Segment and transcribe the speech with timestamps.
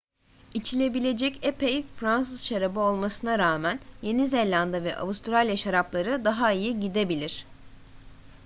[0.53, 7.45] i̇çilebilecek epey fransız şarabı olmasına rağmen yeni zelanda ve avustralya şarapları daha iyi gidebilir